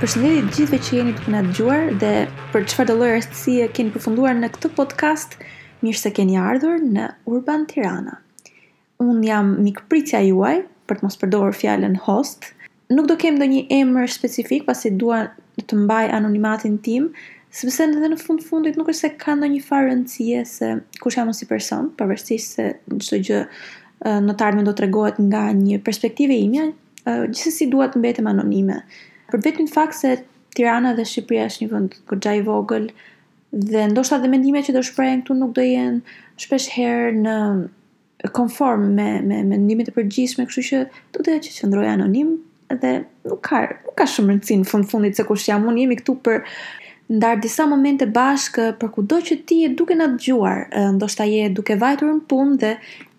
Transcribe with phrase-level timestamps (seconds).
[0.00, 2.10] Përshëndetje të gjithëve që jeni duke na dëgjuar dhe
[2.54, 5.34] për çfarë do lloj rastësie keni përfunduar në këtë podcast,
[5.84, 8.14] mirë se keni ardhur në Urban Tirana.
[9.04, 10.54] Un jam mikpritja juaj
[10.88, 12.48] për të mos përdorur fjalën host.
[12.96, 15.18] Nuk do kem ndonjë emër specifik pasi dua
[15.60, 17.10] të mbaj anonimatin tim,
[17.60, 20.72] sepse edhe në fund fundit nuk është se ka ndonjë farë rëndësie se
[21.04, 22.70] kush jam unë si person, pavarësisht se
[23.04, 23.44] çdo gjë
[24.24, 26.70] në tardhmen do t'rregohet nga një perspektivë ime,
[27.04, 28.80] gjithsesi dua të mbetem anonime
[29.30, 30.14] për vetin fakt se
[30.58, 32.88] Tirana dhe Shqipëria është një vend kërgjaj i vogël
[33.70, 36.02] dhe ndoshta dhe mendimet që do shprehen këtu nuk do jenë
[36.44, 40.80] shpesh herë në konform me me mendimet e përgjithshme, kështu që
[41.16, 42.34] do të që qëndroj anonim
[42.82, 42.92] dhe
[43.30, 46.42] nuk ka nuk ka shumë rëndësin fund fundit se kush jam unë jemi këtu për
[47.18, 51.74] ndar disa momente bashkë për kudo që ti e duke na dëgjuar, ndoshta je duke
[51.80, 52.74] vajtur në punë dhe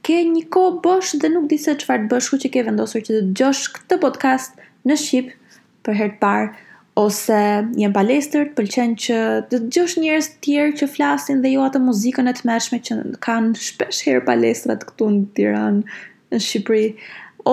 [0.07, 3.03] ke një kohë bosh dhe nuk di se çfarë të bësh, kështu që ke vendosur
[3.03, 5.35] që të dëgjosh këtë podcast në shqip
[5.85, 6.49] për herë të parë
[7.01, 7.37] ose
[7.81, 9.17] një palestër, të pëlqen që
[9.51, 13.53] të dëgjosh njerëz të tjerë që flasin dhe jo atë muzikën e tmeshme që kanë
[13.67, 15.97] shpesh herë palestrat këtu në Tiranë,
[16.33, 16.89] në Shqipëri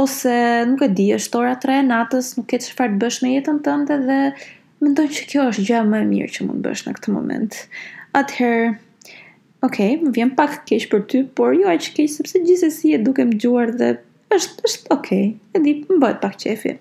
[0.01, 0.35] ose
[0.73, 3.31] nuk e di, është ora 3 e natës, nuk e ke çfarë të bësh me
[3.37, 4.19] jetën tënde dhe
[4.85, 7.61] mendon që kjo është gjë më e mirë që mund bësh në këtë moment.
[8.25, 8.77] Atëherë
[9.67, 13.33] Ok, më vjen pak keq për ty, por jo aq keq sepse gjithsesi e dukem
[13.33, 13.89] dëgjuar dhe
[14.37, 15.25] është është okay.
[15.57, 16.77] E di, bëhet pak qefi.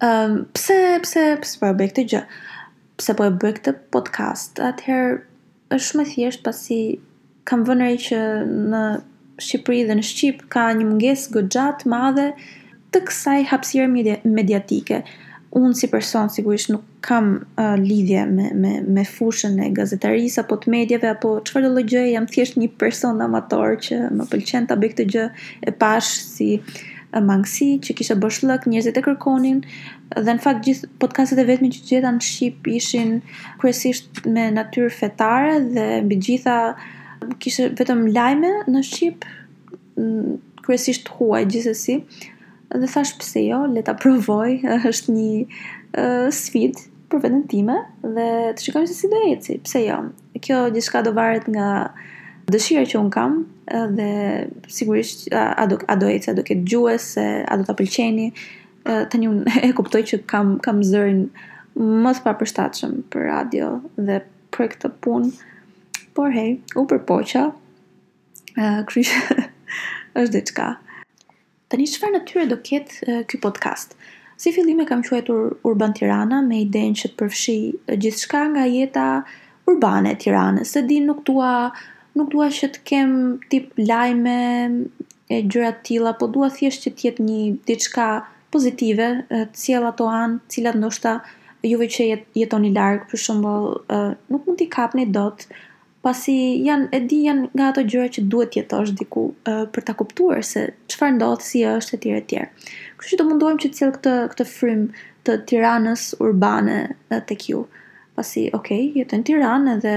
[0.00, 2.20] Um, pse, pse, pse po e bëj këtë gjë?
[3.00, 4.60] Pse po e bëj këtë podcast?
[4.62, 5.16] Atëherë
[5.74, 6.78] është shumë e thjeshtë pasi
[7.50, 8.20] kam vënë re që
[8.74, 8.82] në
[9.46, 12.28] Shqipëri dhe në Shqip ka një mungesë goxha madhe
[12.94, 15.00] të kësaj hapësire media, mediatike.
[15.58, 17.28] Unë si person sigurisht nuk kam
[17.62, 21.84] uh, lidhje me me me fushën e gazetaris apo të mediave apo çfarë do lloj
[21.92, 25.26] gjëje, jam thjesht një person amator që më pëlqen ta bëj këtë gjë
[25.66, 29.62] e pash si uh, mangësi që kisha bërë shlëk, njerëzit e kërkonin
[30.18, 33.14] dhe në fakt gjithë podcastet e vetëmi që gjitha në Shqip ishin
[33.62, 36.58] kresisht me natyrë fetare dhe mbi gjitha
[37.40, 39.24] kisha vetëm lajme në Shqip
[39.96, 40.36] mm,
[40.66, 42.02] kresisht huaj gjithsesi.
[42.68, 44.50] dhe thash pëse jo, leta provoj
[44.90, 49.56] është një uh, sfit për veten time dhe të shikojmë se si do e eci,
[49.64, 49.96] pëse jo
[50.44, 51.70] kjo gjithë do varet nga
[52.52, 53.34] dëshira që un kam
[53.96, 54.08] dhe
[54.72, 58.30] sigurisht a do a do ecë do ketë se a do ta pëlqeni.
[59.12, 61.26] Tani un e kuptoj që kam kam zërin
[61.78, 64.22] më të papërshtatshëm për radio dhe
[64.56, 65.32] për këtë punë.
[66.16, 67.44] Por hey, u përpoqa.
[68.56, 69.12] Ë kryq
[70.18, 70.70] është diçka.
[71.68, 73.92] Tani çfarë natyre do ketë ky podcast?
[74.38, 77.56] Si fillim e kam quajtur Urban Tirana me idenë që të përfshi
[78.04, 79.04] gjithçka nga jeta
[79.68, 80.70] urbane e Tiranës.
[80.76, 81.80] Se di nuk dua uh,
[82.18, 83.12] nuk dua që të kem
[83.52, 84.36] tip lajme
[85.28, 87.40] e gjëra të tilla, po dua thjesht që të jetë një
[87.70, 88.06] diçka
[88.54, 91.16] pozitive, të cilat ato anë, të cilat ndoshta
[91.68, 93.68] juve që jet, jetoni larg, për shembull,
[94.32, 95.44] nuk mund t'i kapni dot,
[96.06, 100.40] pasi janë e di janë nga ato gjëra që duhet jetosh diku për ta kuptuar
[100.46, 100.62] se
[100.92, 102.44] çfarë ndodh, si është etj etj.
[103.00, 104.86] Kështu që do mundohem që të cilë këtë, këtë frym
[105.28, 106.78] të tiranës urbane
[107.12, 107.60] tek të kju.
[108.18, 109.96] Pasi, okej, okay, jetën tiranë dhe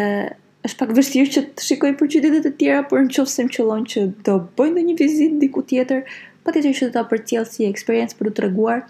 [0.67, 3.53] është pak vështirë që të shikoj për qytetet e tjera, por në qofë se më
[3.55, 6.03] qëllon që do bëj në një vizit diku tjetër,
[6.45, 8.83] pa të që të ta për tjelë si eksperiencë për të reguar,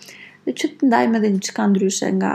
[0.47, 2.33] dhe që të ndajme dhe një qëka ndryshe nga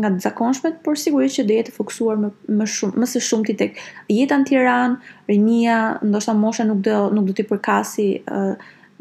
[0.00, 2.28] nga të zakonshmet, por sigurisht që do jetë fokusuar më
[2.60, 3.80] më shumë, më së shumti tek
[4.12, 8.52] jeta në Tiranë, rinia, ndoshta mosha nuk do nuk do të përkasi uh,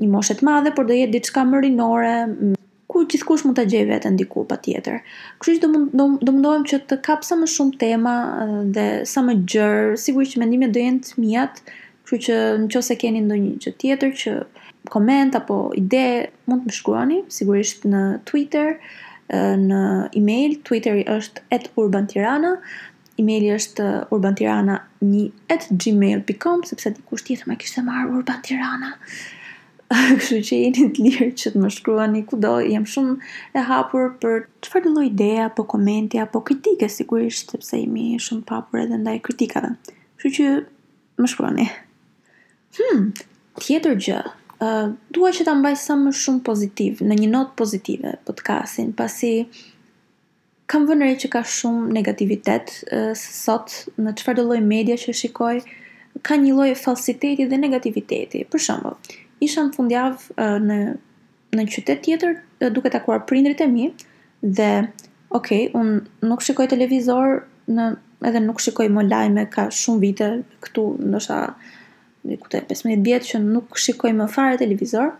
[0.02, 2.16] një moshe të madhe, por do jetë diçka më rinore,
[3.08, 4.98] gjithkush mund ta gjej vetë diku patjetër.
[5.42, 5.88] Kështu që do mund
[6.24, 10.34] do mundohem që të kap sa më shumë tema eh, dhe sa më gjërë, sigurisht
[10.36, 11.46] që mendimet do jenë të mia,
[12.08, 14.32] kështu që nëse keni ndonjë gjë tjetër që
[14.94, 16.06] koment apo ide
[16.50, 18.70] mund të më shkruani, sigurisht në Twitter,
[19.32, 19.82] eh, në
[20.22, 21.38] email, Twitteri është
[21.84, 22.52] @urbantirana,
[23.20, 28.92] emaili është eh, urbantirana1@gmail.com sepse dikush tjetër më kishte marrë urbantirana.
[29.00, 29.39] Tirana.
[29.92, 33.16] kështu që jeni të lirë që të më shkruani kudo, jam shumë
[33.58, 38.46] e hapur për çfarë do lloj ideja apo komenti apo kritike sigurisht sepse jemi shumë
[38.52, 39.72] papur edhe ndaj kritikave.
[40.22, 40.52] Kështu që
[41.24, 41.66] më shkruani.
[42.78, 43.08] Hmm,
[43.58, 44.20] tjetër gjë,
[44.62, 49.34] uh, dua që ta mbaj sa më shumë pozitiv në një notë pozitive podcastin, pasi
[50.70, 55.18] kam vënë re që ka shumë negativitet uh, sot në çfarë do lloj media që
[55.24, 55.58] shikoj,
[56.22, 58.44] ka një lloj falsiteti dhe negativiteti.
[58.54, 59.00] Për shembull,
[59.46, 60.80] isha në fundjavë uh, në
[61.58, 63.88] në qytet tjetër uh, duke takuar prindrit e mi
[64.44, 64.70] dhe
[65.36, 65.50] ok,
[65.80, 65.92] un
[66.30, 67.40] nuk shikoj televizor
[67.74, 67.88] në
[68.30, 70.30] edhe nuk shikoj më lajme ka shumë vite
[70.66, 71.40] këtu ndoshta
[72.44, 75.14] kute 15 vjet që nuk shikoj më fare televizor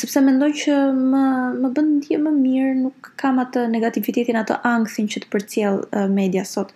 [0.00, 1.24] sepse mendoj që më
[1.62, 6.06] më bën ndje më mirë, nuk kam atë negativitetin, atë angthin që të përcjell uh,
[6.08, 6.72] media sot.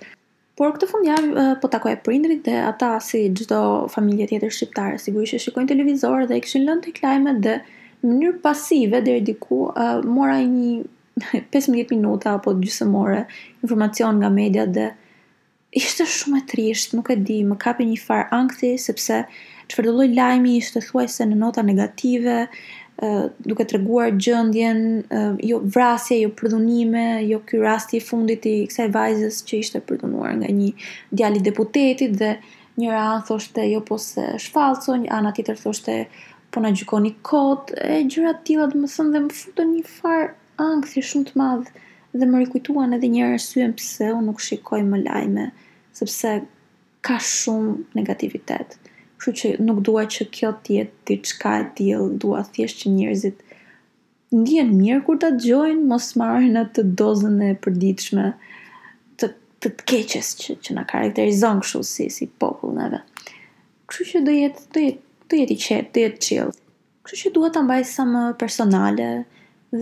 [0.61, 5.39] Por këtë fundjavë javë po takoj prindrit dhe ata si çdo familje tjetër shqiptare sigurisht
[5.39, 9.63] e shikojnë televizor dhe e kishin lënë te klajmet dhe në mënyrë pasive deri diku
[9.73, 13.23] uh, mora një 15 minuta apo gjysmë ore
[13.63, 14.91] informacion nga media dhe
[15.81, 19.23] ishte shumë e trisht, nuk e di, më kapi një far ankthi sepse
[19.71, 22.43] çfarë do lloj lajmi ishte thuajse në nota negative,
[23.01, 24.81] duke të reguar gjëndjen,
[25.19, 29.81] uh, jo vrasje, jo përdunime, jo kjo rasti i fundit i kësaj vajzës që ishte
[29.89, 30.69] përdunuar nga një
[31.21, 32.33] djali deputetit dhe
[32.77, 35.97] njëra anë thoshte jo po se shfalco, një anë atitër thoshte
[36.53, 40.31] po në gjukoni kod, e gjërat tila dhe më thënë dhe më fundë një farë
[40.67, 41.89] angë shumë të madhë
[42.21, 45.49] dhe më rikujtuan edhe njërë syem pëse unë nuk shikoj më lajme,
[46.01, 46.35] sepse
[47.09, 48.90] ka shumë negativitetë.
[49.21, 53.43] Kështu që nuk dua që kjo të jetë diçka e tillë, dua thjesht që njerëzit
[54.41, 58.27] ndjen mirë kur ta dëgjojnë, mos marrin atë dozën e përditshme
[59.21, 63.03] të të, të keqes që që na karakterizon kështu si si popull neve.
[63.91, 66.55] Kështu që do jetë do jetë do jetë i qetë, do jetë chill.
[67.05, 69.11] Kështu që dua ta mbaj sa më personale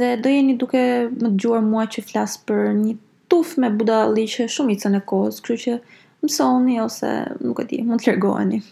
[0.01, 0.83] dhe do jeni duke
[1.15, 2.99] më dëgjuar mua që flas për një
[3.33, 5.79] tuf me budalliqe shumë i cën e kohës, kështu që
[6.27, 7.13] mësoni ose
[7.47, 8.65] nuk e di, mund të largoheni.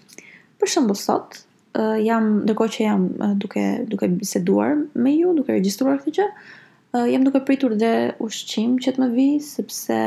[0.61, 1.41] Për shembull sot
[1.76, 4.76] uh, jam ndërkohë që jam uh, duke duke biseduar
[5.06, 6.29] me ju, duke regjistruar këtë gjë,
[6.97, 7.93] uh, jam duke pritur dhe
[8.25, 9.99] ushqim që të më vi sepse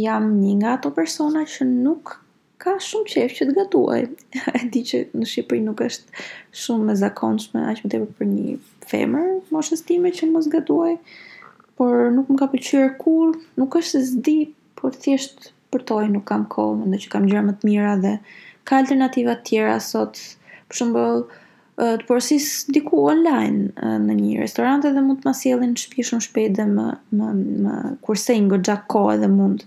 [0.00, 2.18] jam një nga ato persona që nuk
[2.60, 4.02] ka shumë qef që të gatuaj.
[4.60, 6.20] E di që në Shqipëri nuk është
[6.64, 8.58] shumë e zakonshme aq më tepër për një
[8.92, 10.96] femër moshës time që mos gatuaj,
[11.80, 14.36] por nuk më ka pëlqyer kurrë, nuk është se s'di,
[14.76, 18.12] por thjesht për toj nuk kam kohë, mendoj që kam gjëra më të mira dhe
[18.18, 18.34] uh,
[18.70, 20.14] ka alternativa tjera sot,
[20.70, 21.22] për shembull,
[21.80, 22.46] të porosis
[22.76, 23.70] diku online
[24.08, 26.86] në një restorant edhe mund të ma sjellin shtëpi shumë shpejt dhe më
[27.20, 27.28] më
[27.66, 27.76] më
[28.06, 29.64] kurse një goxha kohë edhe mund.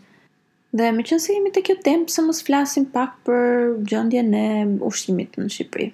[0.78, 4.44] Dhe me qënë se jemi të kjo temp se mos flasim pak për gjëndje në
[4.90, 5.88] ushqimit në Shqipëri.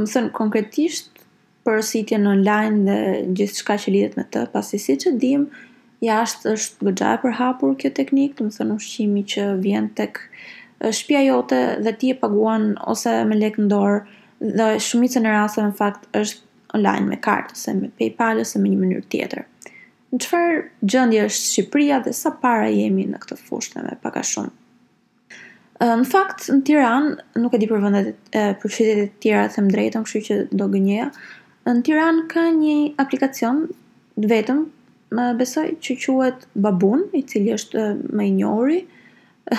[0.00, 1.10] Më thënë, konkretisht,
[1.66, 2.98] për sitjen online dhe
[3.38, 5.48] gjithë shka që lidhet me të, pasi siç që dim,
[6.06, 10.22] jashtë është gëgjaj për hapur kjo teknik, të më thënë ushqimi që vjen tek
[10.92, 14.00] shpia jote dhe ti e paguan ose me lek në dorë
[14.58, 18.72] dhe shumica në rasteve në fakt është online me kartë ose me PayPal ose me
[18.72, 19.44] një mënyrë tjetër.
[20.14, 20.58] Në çfarë
[20.92, 24.52] gjendje është Shqipëria dhe sa para jemi në këtë fushë tani pak a shumë?
[25.84, 29.66] Në fakt në Tiranë, nuk e di për vendet e për qytetet e tjera them
[29.70, 31.08] drejtën, kështu që do gënjeja.
[31.66, 33.64] Në Tiranë ka një aplikacion
[34.32, 34.62] vetëm,
[35.14, 38.80] më besoj që quhet Babun, i cili është më i njohuri.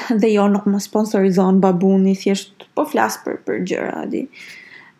[0.21, 4.25] dhe jo nuk më sponsorizon babuni, thjesht po flas për për gjëra di.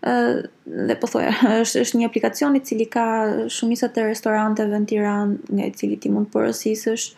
[0.06, 0.46] Ë
[0.90, 1.32] dhe po thoja,
[1.64, 3.06] është është një aplikacion i cili ka
[3.52, 7.12] shumica të restoranteve në Tiranë, nga i cili ti mund porosisësh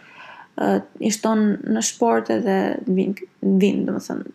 [1.06, 2.56] i shton në shport edhe
[2.90, 3.12] vin
[3.62, 4.32] vin domethënë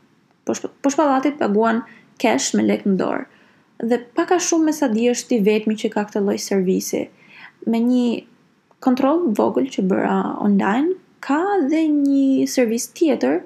[0.47, 1.81] po po shpallatit paguan
[2.23, 3.25] cash me lek në dorë.
[3.83, 7.01] Dhe pak a shumë me sa di është i vetmi që ka këtë lloj servisi.
[7.67, 8.05] Me një
[8.85, 11.41] kontroll vogël që bëra online, ka
[11.71, 13.37] dhe një servis tjetër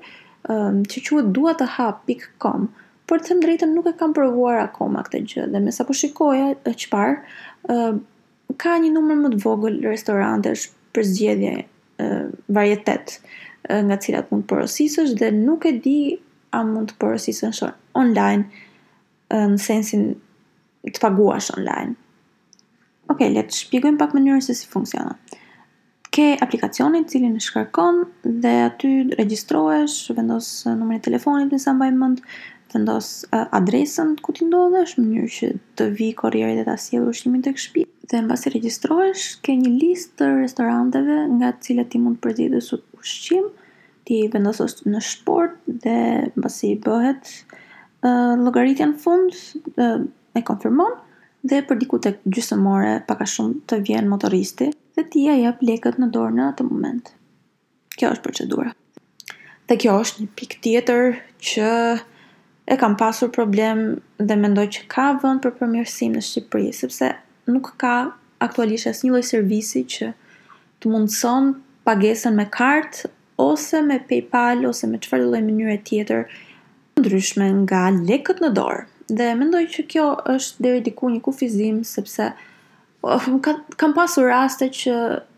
[0.51, 2.67] um, që quhet hap.com
[3.07, 5.95] Por të më drejtën nuk e kam provuar akoma këtë gjë dhe me sa po
[5.95, 7.13] shikoja çfar
[7.71, 8.01] ë um,
[8.63, 11.67] ka një numër më të vogël restorantesh për zgjedhje ë
[12.03, 13.13] um, varietet
[13.71, 15.99] um, nga cilat mund të porosisësh dhe nuk e di
[16.57, 17.63] a mund të porosisësh
[18.03, 18.49] online
[19.35, 20.13] në sensin
[20.87, 21.95] të paguash online.
[23.11, 25.15] Okej, letë le të shpjegojmë pak mënyrën se si funksionon.
[25.15, 25.43] Uh,
[26.17, 27.99] ke aplikacionin cilin e shkarkon
[28.45, 32.23] dhe aty regjistrohesh, vendos eh, numrin e telefonit nëse mbaj mend,
[32.73, 37.13] vendos eh, adresën ku ti ndodhesh, në mënyrë që të vi kurrieri dhe ta sjellë
[37.13, 37.85] ushqimin tek shtëpi.
[38.15, 42.25] Dhe mbas i regjistrohesh, ke një listë të restoranteve nga të cilat ti mund të
[42.31, 43.53] përgjigjesh ushqim,
[44.09, 45.99] ti vendos në shport dhe
[46.39, 50.97] mbas i bëhet eh, llogaritja në fund e konfirmon
[51.47, 55.61] dhe për diku tek gjysëmore pak a shumë të vjen motoristi dhe ti ja jap
[55.63, 57.11] lekët në dorë në atë moment.
[58.01, 58.71] Kjo është procedura.
[59.69, 61.19] Dhe kjo është një pikë tjetër
[61.53, 61.71] që
[62.67, 63.83] e kam pasur problem
[64.21, 67.11] dhe mendoj që ka vend për përmirësim në Shqipëri, sepse
[67.53, 67.93] nuk ka
[68.45, 70.11] aktualisht asnjë lloj servisi që
[70.83, 71.53] të mundson
[71.87, 73.13] pagesën me kartë
[73.45, 76.25] ose me PayPal ose me çfarëdo lloj mënyre tjetër
[77.01, 78.83] ndryshme nga lekët në dorë.
[79.19, 82.33] Dhe mendoj që kjo është deri diku një kufizim sepse
[83.43, 84.95] kam, kam pasur raste që,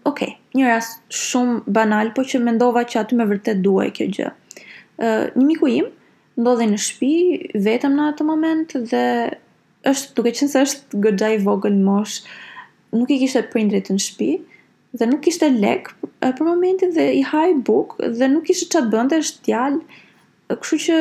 [0.09, 0.23] ok,
[0.57, 4.31] një rast shumë banal, po që mendova që aty me vërtet duaj kjo gjë.
[4.99, 5.91] Uh, një miku im,
[6.41, 7.13] ndodhe në shpi,
[7.67, 9.03] vetëm në atë moment, dhe
[9.89, 12.23] është, duke që se është gëgjaj vogël mosh,
[12.97, 14.31] nuk i kishte prindrit në shpi,
[14.99, 15.91] dhe nuk kishte lek
[16.25, 19.83] për momentin dhe i haj buk dhe nuk ishte qa të bënde, është tjallë,
[20.55, 20.97] këshu që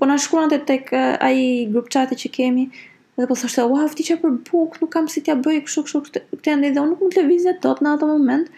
[0.00, 2.70] po në shkruante tek aji grup qate që kemi,
[3.20, 5.80] dhe po thoshte, "Ua, wow, ti çfarë për bukë, nuk kam si t'ja bëj kështu
[5.84, 5.98] kështu
[6.40, 8.50] këtë ende dhe unë nuk mund të lëvizja dot në atë moment."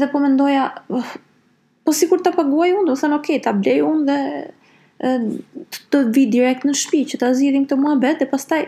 [0.00, 0.66] Dhe po mendoja,
[1.84, 4.18] po sikur ta paguaj unë, do thënë, "Okej, okay, ta blej unë dhe
[5.02, 8.62] të, të vi direkt në shtëpi që ta zgjidhim këtë muhabet dhe pastaj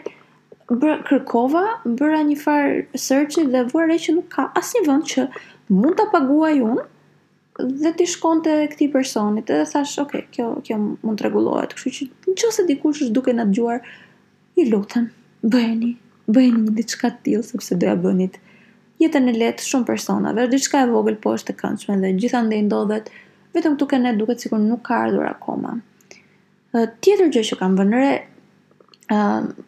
[0.68, 1.64] bëra kërkova,
[1.98, 5.22] bëra një far search dhe vura re që nuk ka asnjë vend që
[5.70, 6.82] mund ta paguaj unë
[7.84, 9.46] dhe ti shkonte këtij personit.
[9.46, 11.90] dhe thash, "Okej, okay, kjo kjo mund të rregullohet." Kështu
[12.38, 13.88] që nëse dikush është duke na dëgjuar, uh,
[14.58, 15.08] i lutën,
[15.42, 15.94] bëjeni,
[16.30, 18.38] bëjeni një diçka të tillë sepse doja bënit
[19.02, 23.08] jetën e lehtë shumë personave, diçka e vogël po është e këndshme dhe gjithandej ndodhet,
[23.56, 25.73] vetëm këtu kanë duket sikur nuk ka ardhur akoma.
[26.75, 28.12] Uh, tjetër gjë që kam vënë re,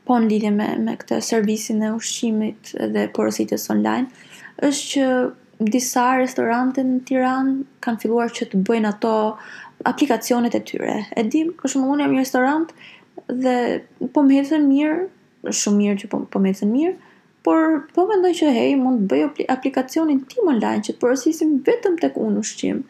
[0.07, 4.09] po në lidhje me me këtë servisin e ushqimit dhe porositës online,
[4.65, 9.13] është që disa restorante në Tiranë kanë filluar që të bëjnë ato
[9.91, 11.01] aplikacionet e tyre.
[11.13, 12.73] E dim, për shembull, unë jam një restorant
[13.43, 13.57] dhe
[14.15, 14.97] po më hecën mirë,
[15.61, 16.95] shumë mirë që po, po më hecën mirë,
[17.47, 17.63] por
[17.95, 22.17] po mendoj që hej mund të bëj aplikacionin tim online që të porosisim vetëm tek
[22.21, 22.81] unë ushqim.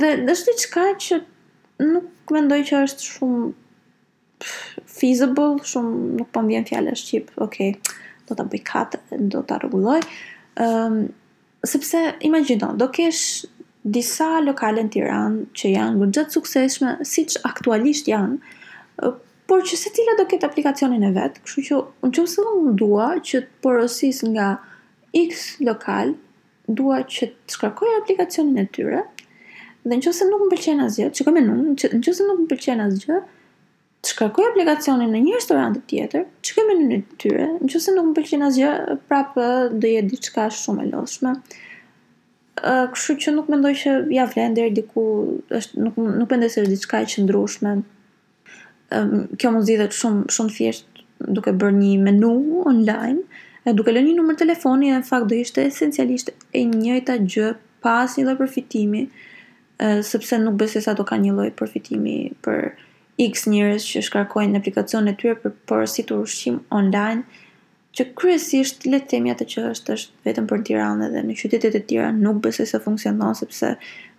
[0.00, 1.18] Dhe është diçka që
[1.92, 3.48] nuk mendoj që është shumë
[4.98, 7.76] feasible, shumë nuk po më vjen fjala shqip, okay.
[8.28, 9.00] Do ta bëj katë,
[9.32, 10.00] do ta rregulloj.
[10.56, 11.18] Ëm ehm, um,
[11.62, 13.46] sepse imagjino, do kesh
[13.94, 18.38] disa lokale në Tiranë që janë gjithë sukseshme si siç aktualisht janë,
[19.46, 22.72] por që se tila do ketë aplikacionin e vetë, kështu që në që se unë
[22.80, 24.50] dua që të porosis nga
[25.16, 26.14] x lokal,
[26.68, 29.02] dua që të shkarkoj aplikacionin e tyre,
[29.84, 32.28] dhe në që se nuk më pëlqen asgjë, që kam e nuk, në që se
[32.28, 33.20] nuk më pëlqen asgjë,
[34.02, 37.80] të shkarkoj aplikacionin në një restorant tjetër, që kam e nuk në tyre, në që
[37.84, 38.70] se nuk më pëlqen asgjë,
[39.10, 39.48] prapë
[39.82, 41.34] dhe jetë diçka shumë e loshme,
[42.62, 45.04] kështu që nuk mendoj që ja vlen deri diku
[45.58, 47.72] është nuk nuk mendoj se është diçka e qëndrueshme
[49.38, 51.02] kjo mund zgjidhet shumë shumë thjesht
[51.38, 52.30] duke bërë një menu
[52.68, 57.50] online duke lënë një numër telefoni e në fakt do ishte esencialisht e njëjta gjë
[57.86, 59.04] pas një lloj përfitimi
[60.10, 62.64] sepse nuk besoj se ato kanë një lloj përfitimi për
[63.22, 67.22] X njerëz që shkarkojnë aplikacionin e tyre për porositur ushqim online
[67.92, 71.74] që kryesisht le të themi atë që është është vetëm për Tiranë dhe në qytetet
[71.76, 73.74] e tjera nuk besoj se funksionon sepse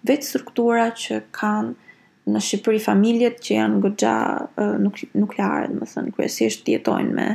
[0.06, 1.83] vetë struktura që kanë
[2.32, 4.12] në Shqipëri familjet që janë goxha
[4.84, 7.26] nuk nuk larë, do të thënë kryesisht jetojnë me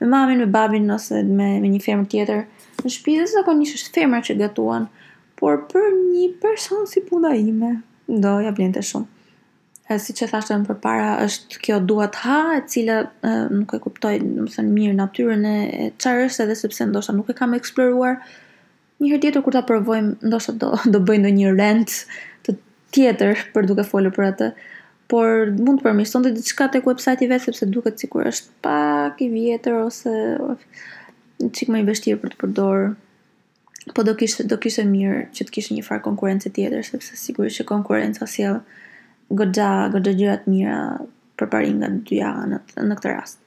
[0.00, 2.44] me mamin, me babin ose me me një femër tjetër.
[2.84, 4.86] Në shtëpi dhe zakonisht është femra që gatuan,
[5.40, 7.72] por për një person si puna ime,
[8.08, 9.10] do ja blente shumë.
[9.90, 13.80] Ë siç e thashën përpara, është kjo dua të ha, e cila e, nuk e
[13.82, 17.54] kuptoj, në më thënë mirë natyrën e çfarë është edhe sepse ndoshta nuk e kam
[17.54, 18.16] eksploruar.
[18.98, 21.94] Një herë tjetër kur ta provojmë, ndoshta do do bëj ndonjë rent
[22.94, 24.50] tjetër për duke folur për atë.
[25.10, 29.28] Por mund të përmirëson të diçka tek websajti vetë sepse duket sikur është pak i
[29.30, 30.14] vjetër ose
[31.38, 32.88] një çik më i vështirë për të përdorur.
[33.94, 37.60] Po do kishte do kishte mirë që të kishte një farë konkurrence tjetër sepse sigurisht
[37.60, 38.56] që konkurrenca asja
[39.30, 40.80] gëgja, gëgja gjëra të mira
[41.38, 43.38] për parin nga dy anët në këtë rast.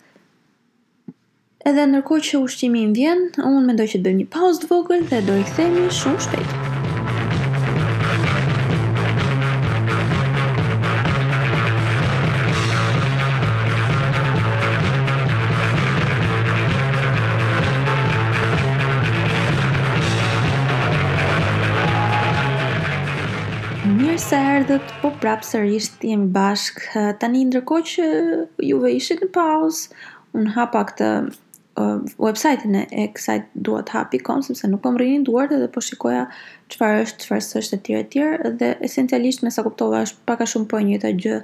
[1.68, 5.04] Edhe ndërkohë që ushqimi im vjen, unë mendoj që të bëjmë një pauzë të vogël
[5.12, 6.60] dhe do i kthehemi shumë shpejt.
[25.24, 26.82] prapë sërish të jemi bashk.
[27.22, 28.08] Tani, ndërko që
[28.70, 30.00] juve ishit në pauzë,
[30.40, 35.26] unë hapa këtë uh, website-in e, e kësajt duhet hapi kom, sepse nuk kom rinjë
[35.28, 36.24] duart dhe po shikoja
[36.72, 40.48] qëfar është, qëfar së është e tjere tjere, dhe esencialisht me sa kuptova është paka
[40.54, 41.40] shumë po një të gjë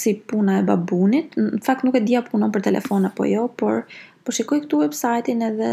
[0.00, 1.34] si puna e babunit.
[1.38, 3.84] Në fakt nuk e dhja punon për telefon apo jo, por
[4.24, 5.72] po shikoj këtu website-in edhe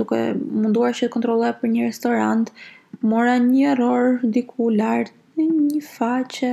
[0.00, 2.50] duke munduar që të kontrolloja për një restorant,
[3.02, 6.50] mora një error diku lartë, një faqe,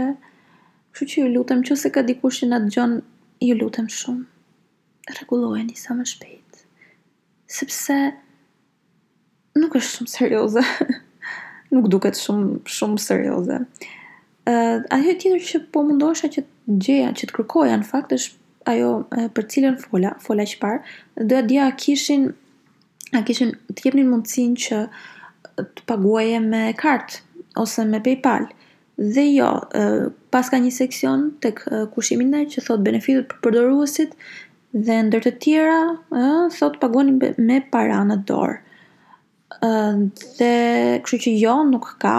[0.92, 2.98] Kështu që ju lutem që se ka dikush që në të gjonë,
[3.48, 4.26] ju lutem shumë.
[5.22, 6.60] Regulojë një sa më shpejt.
[7.52, 7.96] Sepse
[9.60, 10.66] nuk është shumë serioze.
[11.74, 13.62] nuk duket shumë, shumë serioze.
[14.52, 18.40] Uh, ajo tjetër që po mundosha që të gjeja, që të kërkoja, në fakt është
[18.76, 18.92] ajo
[19.36, 20.80] për cilën fola, fola që parë,
[21.28, 22.28] dhe a dja kishin,
[23.18, 24.84] a kishin të jepnin mundësin që
[25.58, 27.24] të paguaje me kartë,
[27.64, 28.50] ose me Paypal.
[28.52, 28.61] Uh,
[29.02, 29.50] dhe jo,
[30.32, 31.50] pas ka një seksion të
[31.96, 34.12] kushimin në që thot benefitet për përdoruësit
[34.88, 35.80] dhe ndër të tjera
[36.58, 37.16] thot paguani
[37.50, 38.60] me para në dorë.
[40.38, 40.52] Dhe
[41.06, 42.14] kështu që jo, nuk ka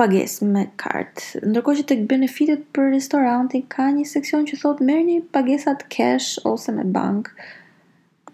[0.00, 1.42] pages me kartë.
[1.44, 6.72] Ndërkohë që tek benefitet për restorantin ka një seksion që thot merrni pagesat cash ose
[6.78, 7.28] me bankë.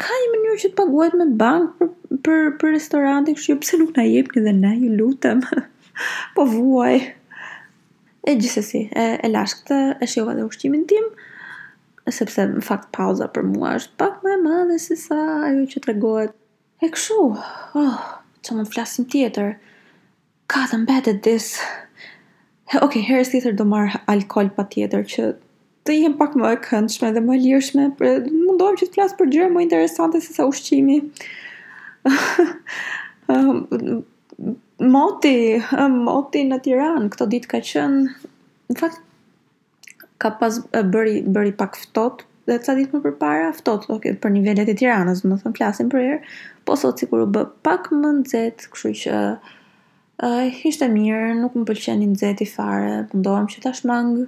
[0.00, 3.78] Ka një mënyrë që të paguhet me bankë për për, për restorantin, kështu që pse
[3.82, 5.42] nuk na jepni dhe na ju lutem.
[6.34, 6.96] po vuaj.
[8.28, 11.06] E gjithse si, e, e lash këtë, e shiova dhe ushqimin tim,
[12.12, 15.82] sepse në fakt pauza për mua është pak më e madhe se sa ajo që
[15.86, 16.32] tregohet.
[16.82, 17.16] E këshu,
[17.80, 17.98] oh,
[18.44, 19.54] që më flasim tjetër,
[20.52, 21.50] ka të mbetet this.
[22.70, 25.26] Oke, ok, herës tjetër do marrë alkohol pa tjetër që
[25.88, 29.18] të jem pak më e këndshme dhe më e lirshme, për, mundohem që të flasë
[29.20, 31.00] për gjërë më interesante se sa ushqimi.
[33.32, 33.64] um,
[34.80, 35.36] moti,
[36.04, 38.12] moti në Tiranë, këto ditë ka qenë,
[38.70, 39.00] në fakt,
[40.20, 40.58] ka pas
[40.92, 45.22] bëri, bëri pak ftot, dhe ca ditë më përpara, ftot, okay, për nivellet e Tiranës,
[45.24, 46.18] më thëmë flasim për erë,
[46.66, 49.20] po sot si u bë pak më nëzet, këshu që
[50.26, 54.26] uh, ishte mirë, nuk më pëlqeni nëzet i fare, ndohem që ta shmangë,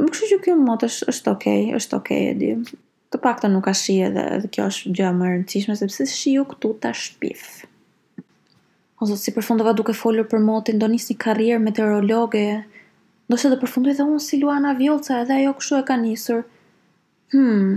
[0.00, 2.78] më këshu që kjo më motë është okej, okay, është okej, okay, e di.
[3.10, 6.44] Të pak të nuk ka shi edhe, dhe kjo është gjë më rëndësishme, sepse shiu
[6.52, 7.64] këtu ta shpifë.
[9.00, 12.42] Ose si përfundova duke folur për motin, do një karrierë meteorologe.
[13.32, 16.42] Do të përfundoj dhe unë si Luana Vjollca, edhe ajo kështu e ka nisur.
[17.32, 17.70] Hm.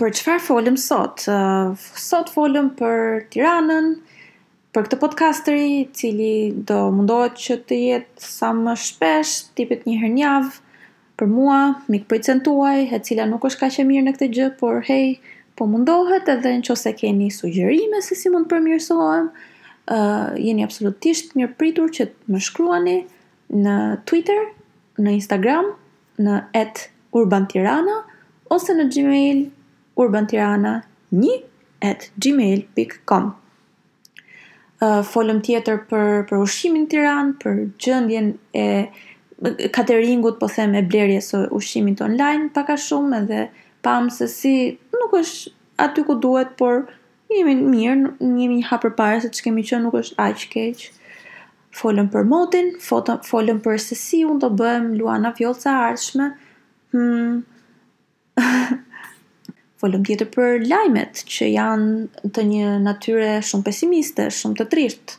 [0.00, 1.26] Për çfarë folëm sot?
[2.08, 2.98] Sot folëm për
[3.34, 3.92] Tiranën,
[4.74, 6.32] për këtë podcaster i cili
[6.70, 10.56] do mundohet që të jetë sa më shpesh, tipet një herë në javë.
[11.20, 11.60] Për mua,
[11.94, 15.18] mikpritën tuaj, e cila nuk është kaq e mirë në këtë gjë, por hey,
[15.56, 21.54] po mundohet edhe në qose keni sugjerime se si mund përmjërsohem, uh, jeni absolutisht mjërë
[21.60, 22.96] pritur që të më shkruani
[23.66, 23.76] në
[24.08, 24.40] Twitter,
[24.98, 25.70] në Instagram,
[26.18, 26.84] në at
[27.18, 28.00] urban tirana,
[28.54, 29.40] ose në gmail
[30.02, 30.76] urban tirana
[31.14, 31.36] një
[31.86, 38.68] at gmail.com uh, Folëm tjetër për, për ushimin tiran, për gjëndjen e
[39.74, 43.40] kateringut, po them, e blerjes o ushimin të online, paka shumë edhe
[43.84, 44.52] pamë se si
[45.04, 45.52] nuk është
[45.84, 46.84] aty ku duhet, por
[47.32, 50.84] jemi mirë, jemi një hapër pare, se që kemi që nuk është aq keq.
[51.74, 56.28] Folëm për motin, foto, folëm për se si unë të bëhem Luana Vjolca arshme.
[56.94, 57.40] Hmm.
[59.82, 65.18] folëm tjetër për lajmet që janë të një natyre shumë pesimiste, shumë të trishtë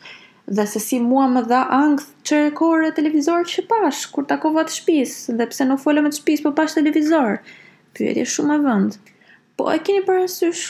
[0.58, 4.76] dhe se si mua më dha angth që rekore televizor që pash, kur takova të
[4.78, 7.40] shpis, dhe pse nuk folëm të shpis, për po pash televizor.
[7.98, 9.00] Pyetje shumë e vënd
[9.58, 10.64] Po e keni parasysh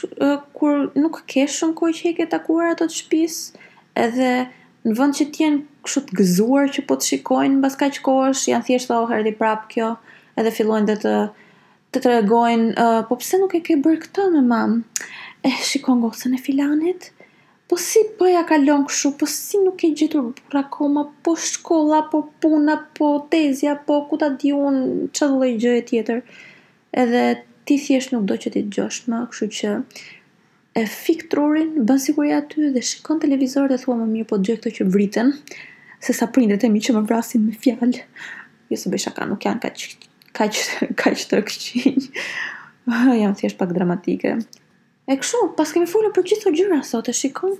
[0.58, 3.38] kur nuk ke shumë kohë që i ke takuar ato të shtëpis,
[4.02, 4.28] edhe
[4.86, 8.44] në vend që të jenë kështu të gëzuar që po të shikojnë mbas kaq kohësh,
[8.52, 9.90] janë thjesht oh, herdi prap kjo,
[10.38, 11.16] edhe fillojnë dhe të
[11.96, 14.72] të tregojnë, uh, po pse nuk e ke bërë këtë me mam?
[15.48, 17.10] E shikon gocën e filanit?
[17.70, 19.14] Po si po ja kalon kështu?
[19.22, 21.06] Po si nuk e gjetur burr akoma?
[21.26, 26.20] Po shkolla, po puna, po tezja, po ku ta diun çfarë lloj gjëje tjetër?
[27.06, 27.24] Edhe
[27.66, 29.74] ti thjesht nuk do që ti dëgjosh më, kështu që
[30.76, 34.58] e fik trurin, bën siguri aty dhe shikon televizor dhe thua më mirë po dëgjoj
[34.64, 35.32] këto që vriten,
[36.04, 38.04] se sa prindet e mi që më vrasin me fjalë.
[38.72, 39.88] Jo se bëj nuk janë kaq
[40.38, 40.60] kaq
[41.02, 42.10] kaq të këqij.
[43.22, 44.36] Jam thjesht pak dramatike.
[45.06, 47.58] E kështu, pas kemi folur për gjithë gjëra sot, e shikon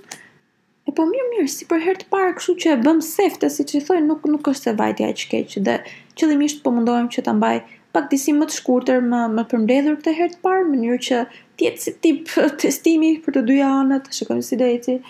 [0.86, 3.64] E po mirë mirë, si për herë të parë, kështu që e bëm sefte, si
[3.66, 5.72] që i thoi, nuk, nuk është se vajtja e qkeqë, dhe
[6.20, 7.56] qëllimisht po mundohem që të mbaj
[7.96, 11.20] pak disi më të shkurtër më më përmbledhur këtë herë të parë në mënyrë që
[11.60, 12.32] të si tip
[12.62, 15.08] testimi për të dyja anët, shikojmë si do Herët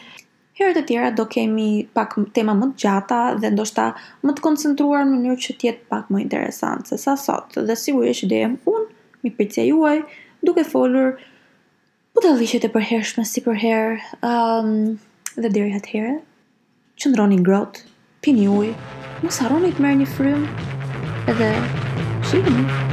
[0.60, 3.88] Herë të tjera do kemi pak tema më të gjata dhe ndoshta
[4.24, 7.58] më të koncentruar në mënyrë që të jetë pak më interesant se sa sot.
[7.68, 8.40] Dhe sigurisht që dhe
[8.72, 8.86] un
[9.26, 10.00] mi pëlqej juaj
[10.46, 11.10] duke folur
[12.16, 14.00] për të lishet e përhershme si përherë.
[14.30, 14.98] Ëm um,
[15.36, 16.16] dhe deri atëherë
[17.02, 17.82] qëndroni ngrohtë,
[18.24, 18.72] pini ujë,
[19.26, 20.48] mos harroni të merrni frym
[21.28, 21.50] edhe
[22.30, 22.85] Sim.